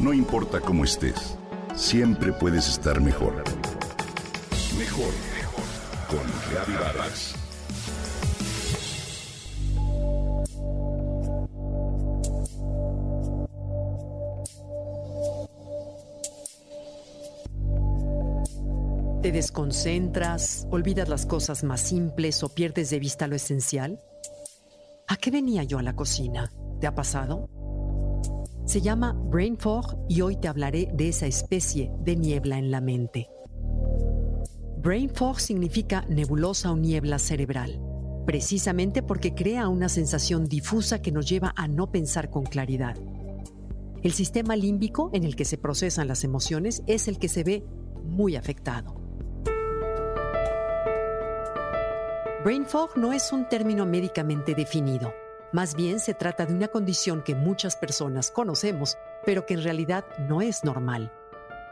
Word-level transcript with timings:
No 0.00 0.14
importa 0.14 0.60
cómo 0.60 0.84
estés, 0.84 1.36
siempre 1.76 2.32
puedes 2.32 2.66
estar 2.70 3.02
mejor. 3.02 3.44
Mejor, 4.78 5.12
mejor. 5.34 5.64
Con 6.08 6.26
Reavivadas. 6.50 7.34
¿Te 19.20 19.32
desconcentras, 19.32 20.66
olvidas 20.70 21.10
las 21.10 21.26
cosas 21.26 21.62
más 21.62 21.82
simples 21.82 22.42
o 22.42 22.48
pierdes 22.48 22.88
de 22.88 23.00
vista 23.00 23.26
lo 23.26 23.36
esencial? 23.36 24.00
¿A 25.06 25.16
qué 25.18 25.30
venía 25.30 25.62
yo 25.64 25.78
a 25.78 25.82
la 25.82 25.94
cocina? 25.94 26.50
¿Te 26.80 26.86
ha 26.86 26.94
pasado? 26.94 27.50
Se 28.70 28.80
llama 28.80 29.14
brain 29.14 29.58
fog 29.58 29.98
y 30.08 30.20
hoy 30.20 30.36
te 30.36 30.46
hablaré 30.46 30.88
de 30.94 31.08
esa 31.08 31.26
especie 31.26 31.90
de 32.04 32.14
niebla 32.14 32.56
en 32.56 32.70
la 32.70 32.80
mente. 32.80 33.28
Brain 34.78 35.10
fog 35.10 35.40
significa 35.40 36.04
nebulosa 36.08 36.70
o 36.70 36.76
niebla 36.76 37.18
cerebral, 37.18 37.82
precisamente 38.26 39.02
porque 39.02 39.34
crea 39.34 39.66
una 39.66 39.88
sensación 39.88 40.44
difusa 40.44 41.02
que 41.02 41.10
nos 41.10 41.28
lleva 41.28 41.52
a 41.56 41.66
no 41.66 41.90
pensar 41.90 42.30
con 42.30 42.44
claridad. 42.44 42.94
El 44.04 44.12
sistema 44.12 44.54
límbico 44.54 45.10
en 45.14 45.24
el 45.24 45.34
que 45.34 45.44
se 45.44 45.58
procesan 45.58 46.06
las 46.06 46.22
emociones 46.22 46.84
es 46.86 47.08
el 47.08 47.18
que 47.18 47.28
se 47.28 47.42
ve 47.42 47.64
muy 48.04 48.36
afectado. 48.36 48.94
Brain 52.44 52.66
fog 52.66 52.96
no 52.96 53.12
es 53.12 53.32
un 53.32 53.48
término 53.48 53.84
médicamente 53.84 54.54
definido 54.54 55.12
más 55.52 55.74
bien 55.74 55.98
se 55.98 56.14
trata 56.14 56.46
de 56.46 56.54
una 56.54 56.68
condición 56.68 57.22
que 57.22 57.34
muchas 57.34 57.76
personas 57.76 58.30
conocemos, 58.30 58.96
pero 59.24 59.46
que 59.46 59.54
en 59.54 59.64
realidad 59.64 60.04
no 60.18 60.42
es 60.42 60.64
normal. 60.64 61.12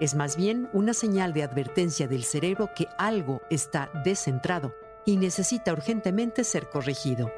Es 0.00 0.14
más 0.14 0.36
bien 0.36 0.68
una 0.72 0.94
señal 0.94 1.32
de 1.32 1.42
advertencia 1.42 2.08
del 2.08 2.24
cerebro 2.24 2.70
que 2.74 2.88
algo 2.98 3.42
está 3.50 3.90
descentrado 4.04 4.74
y 5.04 5.16
necesita 5.16 5.72
urgentemente 5.72 6.42
ser 6.44 6.68
corregido. 6.68 7.30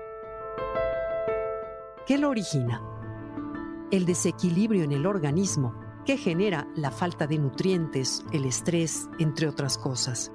¿Qué 2.06 2.18
lo 2.18 2.30
origina? 2.30 2.82
El 3.90 4.06
desequilibrio 4.06 4.84
en 4.84 4.92
el 4.92 5.06
organismo, 5.06 5.78
que 6.04 6.16
genera 6.16 6.66
la 6.74 6.90
falta 6.90 7.26
de 7.26 7.38
nutrientes, 7.38 8.24
el 8.32 8.44
estrés, 8.44 9.08
entre 9.18 9.48
otras 9.48 9.76
cosas. 9.76 10.32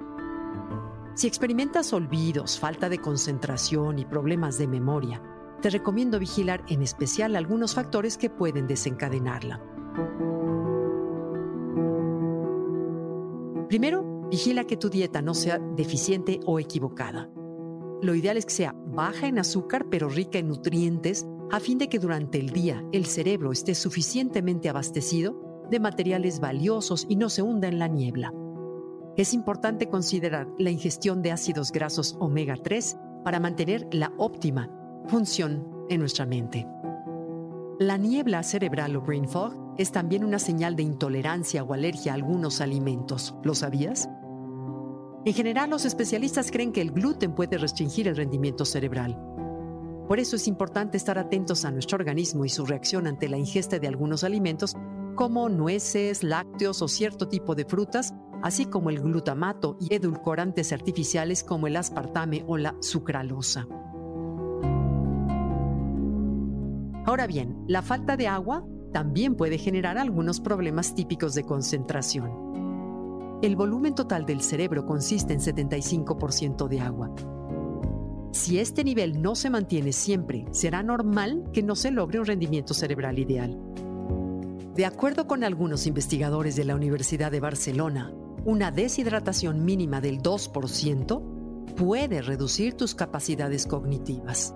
Si 1.14 1.26
experimentas 1.26 1.92
olvidos, 1.92 2.58
falta 2.58 2.88
de 2.88 2.98
concentración 2.98 3.98
y 3.98 4.04
problemas 4.04 4.58
de 4.58 4.66
memoria, 4.66 5.22
te 5.60 5.70
recomiendo 5.70 6.18
vigilar 6.18 6.62
en 6.68 6.82
especial 6.82 7.36
algunos 7.36 7.74
factores 7.74 8.18
que 8.18 8.30
pueden 8.30 8.66
desencadenarla. 8.66 9.62
Primero, 13.68 14.28
vigila 14.30 14.64
que 14.64 14.76
tu 14.76 14.90
dieta 14.90 15.22
no 15.22 15.34
sea 15.34 15.58
deficiente 15.58 16.40
o 16.46 16.58
equivocada. 16.58 17.30
Lo 18.02 18.14
ideal 18.14 18.36
es 18.36 18.46
que 18.46 18.52
sea 18.52 18.74
baja 18.86 19.26
en 19.26 19.38
azúcar 19.38 19.86
pero 19.90 20.08
rica 20.08 20.38
en 20.38 20.48
nutrientes 20.48 21.26
a 21.50 21.60
fin 21.60 21.78
de 21.78 21.88
que 21.88 21.98
durante 21.98 22.38
el 22.38 22.50
día 22.50 22.84
el 22.92 23.06
cerebro 23.06 23.52
esté 23.52 23.74
suficientemente 23.74 24.68
abastecido 24.68 25.64
de 25.70 25.80
materiales 25.80 26.40
valiosos 26.40 27.06
y 27.08 27.16
no 27.16 27.30
se 27.30 27.42
hunda 27.42 27.68
en 27.68 27.78
la 27.78 27.88
niebla. 27.88 28.32
Es 29.16 29.32
importante 29.32 29.88
considerar 29.88 30.48
la 30.58 30.70
ingestión 30.70 31.22
de 31.22 31.32
ácidos 31.32 31.72
grasos 31.72 32.16
omega 32.18 32.56
3 32.56 32.96
para 33.24 33.40
mantener 33.40 33.88
la 33.92 34.12
óptima 34.18 34.68
función 35.08 35.86
en 35.88 36.00
nuestra 36.00 36.26
mente. 36.26 36.66
La 37.78 37.96
niebla 37.96 38.42
cerebral 38.42 38.96
o 38.96 39.00
brain 39.00 39.28
fog 39.28 39.52
es 39.78 39.90
también 39.90 40.24
una 40.24 40.38
señal 40.38 40.76
de 40.76 40.84
intolerancia 40.84 41.64
o 41.64 41.74
alergia 41.74 42.12
a 42.12 42.14
algunos 42.14 42.60
alimentos. 42.60 43.34
¿Lo 43.42 43.54
sabías? 43.54 44.08
En 45.24 45.34
general, 45.34 45.70
los 45.70 45.84
especialistas 45.84 46.50
creen 46.50 46.70
que 46.70 46.80
el 46.80 46.92
gluten 46.92 47.34
puede 47.34 47.58
restringir 47.58 48.08
el 48.08 48.16
rendimiento 48.16 48.64
cerebral. 48.64 49.18
Por 50.06 50.20
eso 50.20 50.36
es 50.36 50.46
importante 50.46 50.96
estar 50.96 51.18
atentos 51.18 51.64
a 51.64 51.70
nuestro 51.70 51.96
organismo 51.96 52.44
y 52.44 52.50
su 52.50 52.66
reacción 52.66 53.06
ante 53.06 53.28
la 53.28 53.38
ingesta 53.38 53.78
de 53.78 53.88
algunos 53.88 54.22
alimentos 54.22 54.76
como 55.14 55.48
nueces, 55.48 56.22
lácteos 56.22 56.82
o 56.82 56.88
cierto 56.88 57.28
tipo 57.28 57.54
de 57.54 57.64
frutas, 57.64 58.12
así 58.42 58.66
como 58.66 58.90
el 58.90 59.00
glutamato 59.00 59.78
y 59.80 59.94
edulcorantes 59.94 60.72
artificiales 60.72 61.42
como 61.42 61.66
el 61.66 61.76
aspartame 61.76 62.44
o 62.46 62.58
la 62.58 62.76
sucralosa. 62.80 63.66
Ahora 67.14 67.28
bien, 67.28 67.54
la 67.68 67.80
falta 67.80 68.16
de 68.16 68.26
agua 68.26 68.66
también 68.92 69.36
puede 69.36 69.56
generar 69.56 69.98
algunos 69.98 70.40
problemas 70.40 70.96
típicos 70.96 71.32
de 71.36 71.44
concentración. 71.44 73.38
El 73.40 73.54
volumen 73.54 73.94
total 73.94 74.26
del 74.26 74.40
cerebro 74.40 74.84
consiste 74.84 75.32
en 75.32 75.38
75% 75.38 76.66
de 76.66 76.80
agua. 76.80 77.14
Si 78.32 78.58
este 78.58 78.82
nivel 78.82 79.22
no 79.22 79.36
se 79.36 79.48
mantiene 79.48 79.92
siempre, 79.92 80.44
será 80.50 80.82
normal 80.82 81.44
que 81.52 81.62
no 81.62 81.76
se 81.76 81.92
logre 81.92 82.18
un 82.18 82.26
rendimiento 82.26 82.74
cerebral 82.74 83.16
ideal. 83.20 83.60
De 84.74 84.84
acuerdo 84.84 85.28
con 85.28 85.44
algunos 85.44 85.86
investigadores 85.86 86.56
de 86.56 86.64
la 86.64 86.74
Universidad 86.74 87.30
de 87.30 87.38
Barcelona, 87.38 88.12
una 88.44 88.72
deshidratación 88.72 89.64
mínima 89.64 90.00
del 90.00 90.18
2% 90.18 91.74
puede 91.76 92.22
reducir 92.22 92.74
tus 92.74 92.96
capacidades 92.96 93.68
cognitivas. 93.68 94.52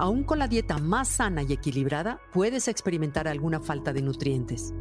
Aún 0.00 0.22
con 0.22 0.38
la 0.38 0.46
dieta 0.46 0.78
más 0.78 1.08
sana 1.08 1.42
y 1.42 1.52
equilibrada, 1.52 2.20
puedes 2.32 2.68
experimentar 2.68 3.26
alguna 3.26 3.58
falta 3.58 3.92
de 3.92 4.00
nutrientes. 4.00 4.72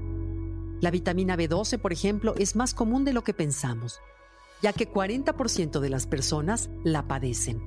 La 0.80 0.92
vitamina 0.92 1.36
B12, 1.36 1.80
por 1.80 1.92
ejemplo, 1.92 2.36
es 2.38 2.56
más 2.56 2.76
común 2.76 3.04
de 3.04 3.14
lo 3.14 3.24
que 3.24 3.34
pensamos, 3.34 4.00
ya 4.62 4.74
que 4.74 4.92
40% 4.92 5.80
de 5.80 5.90
las 5.90 6.06
personas 6.06 6.70
la 6.84 7.08
padecen. 7.08 7.64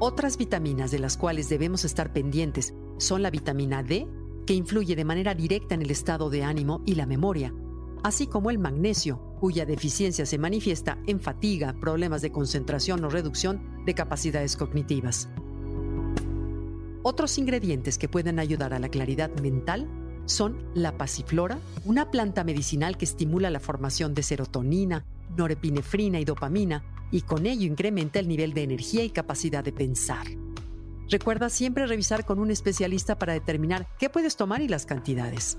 Otras 0.00 0.36
vitaminas 0.36 0.90
de 0.90 0.98
las 0.98 1.16
cuales 1.16 1.48
debemos 1.48 1.84
estar 1.84 2.12
pendientes 2.12 2.74
son 2.98 3.22
la 3.22 3.30
vitamina 3.30 3.84
D, 3.84 4.08
que 4.44 4.54
influye 4.54 4.96
de 4.96 5.04
manera 5.04 5.34
directa 5.34 5.76
en 5.76 5.82
el 5.82 5.92
estado 5.92 6.28
de 6.28 6.42
ánimo 6.42 6.82
y 6.84 6.96
la 6.96 7.06
memoria, 7.06 7.54
así 8.02 8.26
como 8.26 8.50
el 8.50 8.58
magnesio, 8.58 9.20
cuya 9.38 9.64
deficiencia 9.64 10.26
se 10.26 10.38
manifiesta 10.38 10.98
en 11.06 11.20
fatiga, 11.20 11.76
problemas 11.80 12.20
de 12.20 12.32
concentración 12.32 13.04
o 13.04 13.10
reducción 13.10 13.84
de 13.84 13.94
capacidades 13.94 14.56
cognitivas. 14.56 15.28
Otros 17.02 17.38
ingredientes 17.38 17.96
que 17.96 18.08
pueden 18.08 18.38
ayudar 18.38 18.74
a 18.74 18.78
la 18.78 18.88
claridad 18.88 19.30
mental 19.40 19.86
son 20.26 20.58
la 20.74 20.98
pasiflora, 20.98 21.58
una 21.84 22.10
planta 22.10 22.44
medicinal 22.44 22.98
que 22.98 23.04
estimula 23.04 23.50
la 23.50 23.60
formación 23.60 24.14
de 24.14 24.22
serotonina, 24.22 25.04
norepinefrina 25.36 26.20
y 26.20 26.24
dopamina 26.24 26.82
y 27.10 27.22
con 27.22 27.46
ello 27.46 27.66
incrementa 27.66 28.18
el 28.18 28.28
nivel 28.28 28.52
de 28.52 28.64
energía 28.64 29.04
y 29.04 29.10
capacidad 29.10 29.64
de 29.64 29.72
pensar. 29.72 30.26
Recuerda 31.08 31.48
siempre 31.48 31.86
revisar 31.86 32.26
con 32.26 32.38
un 32.38 32.50
especialista 32.50 33.18
para 33.18 33.32
determinar 33.32 33.86
qué 33.98 34.10
puedes 34.10 34.36
tomar 34.36 34.60
y 34.60 34.68
las 34.68 34.84
cantidades. 34.84 35.56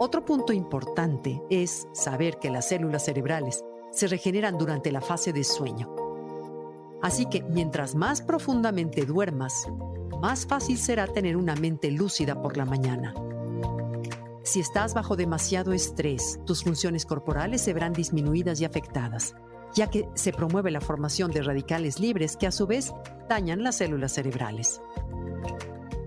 Otro 0.00 0.24
punto 0.24 0.52
importante 0.52 1.40
es 1.50 1.86
saber 1.92 2.38
que 2.40 2.50
las 2.50 2.68
células 2.68 3.04
cerebrales 3.04 3.64
se 3.92 4.08
regeneran 4.08 4.56
durante 4.58 4.90
la 4.90 5.00
fase 5.00 5.32
de 5.32 5.44
sueño 5.44 6.07
Así 7.02 7.26
que 7.26 7.42
mientras 7.42 7.94
más 7.94 8.22
profundamente 8.22 9.04
duermas, 9.04 9.66
más 10.20 10.46
fácil 10.46 10.78
será 10.78 11.06
tener 11.06 11.36
una 11.36 11.54
mente 11.54 11.90
lúcida 11.90 12.42
por 12.42 12.56
la 12.56 12.64
mañana. 12.64 13.14
Si 14.42 14.60
estás 14.60 14.94
bajo 14.94 15.14
demasiado 15.14 15.72
estrés, 15.72 16.40
tus 16.46 16.64
funciones 16.64 17.04
corporales 17.04 17.60
se 17.60 17.74
verán 17.74 17.92
disminuidas 17.92 18.60
y 18.60 18.64
afectadas, 18.64 19.34
ya 19.74 19.90
que 19.90 20.08
se 20.14 20.32
promueve 20.32 20.70
la 20.70 20.80
formación 20.80 21.30
de 21.30 21.42
radicales 21.42 22.00
libres 22.00 22.36
que 22.36 22.46
a 22.46 22.52
su 22.52 22.66
vez 22.66 22.92
dañan 23.28 23.62
las 23.62 23.76
células 23.76 24.12
cerebrales. 24.12 24.80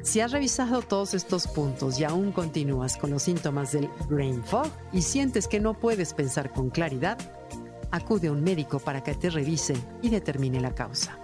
Si 0.03 0.19
has 0.19 0.31
revisado 0.31 0.81
todos 0.81 1.13
estos 1.13 1.47
puntos 1.47 1.99
y 1.99 2.03
aún 2.03 2.31
continúas 2.31 2.97
con 2.97 3.11
los 3.11 3.21
síntomas 3.21 3.71
del 3.71 3.87
brain 4.09 4.43
fog 4.43 4.67
y 4.91 5.03
sientes 5.03 5.47
que 5.47 5.59
no 5.59 5.75
puedes 5.75 6.15
pensar 6.15 6.51
con 6.51 6.71
claridad, 6.71 7.19
acude 7.91 8.27
a 8.27 8.31
un 8.31 8.43
médico 8.43 8.79
para 8.79 9.03
que 9.03 9.13
te 9.15 9.29
revise 9.29 9.75
y 10.01 10.09
determine 10.09 10.59
la 10.59 10.73
causa. 10.73 11.17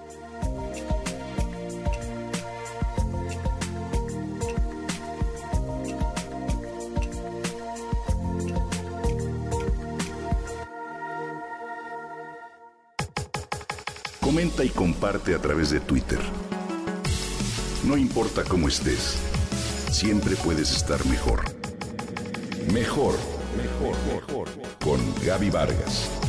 Comenta 14.22 14.64
y 14.64 14.70
comparte 14.70 15.34
a 15.34 15.40
través 15.40 15.70
de 15.70 15.80
Twitter. 15.80 16.20
No 17.86 17.96
importa 17.96 18.44
cómo 18.44 18.68
estés, 18.68 19.18
siempre 19.90 20.36
puedes 20.36 20.76
estar 20.76 21.04
mejor. 21.06 21.40
Mejor, 22.74 23.16
mejor, 23.56 23.96
mejor. 24.14 24.50
Con 24.84 25.00
Gaby 25.26 25.50
Vargas. 25.50 26.27